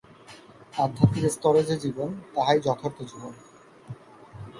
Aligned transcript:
আধ্যাত্মিক 0.73 1.25
স্তরে 1.31 1.61
যে 1.63 1.75
জীবন, 1.77 2.09
তাহাই 2.35 2.59
যথার্থ 2.59 2.97
জীবন। 3.03 3.33